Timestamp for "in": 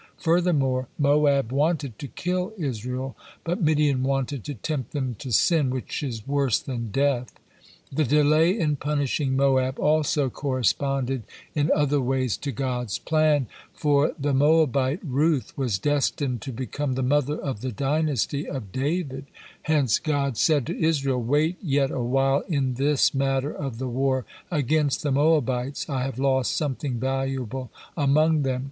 8.57-8.77, 11.53-11.69, 22.47-22.73